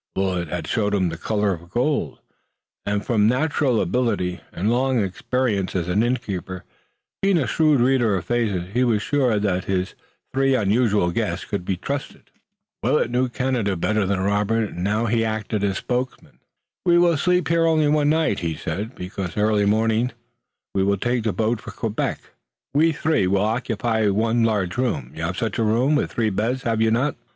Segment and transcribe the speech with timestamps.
[0.15, 2.21] Willet had shown him the color of gold,
[2.87, 6.63] and from natural ability and long experience as an innkeeper
[7.21, 9.93] being a shrewd reader of faces he was sure that his
[10.33, 12.31] three unusual guests could be trusted.
[12.81, 16.39] Willet knew Canada better than Robert, and now he acted as spokesman.
[16.83, 20.11] "We will sleep here only one night," he said, "because early tomorrow morning
[20.73, 22.21] we take boat for Quebec.
[22.73, 25.11] We three will occupy one large room.
[25.13, 27.15] You have such a room with three beds, have you not?"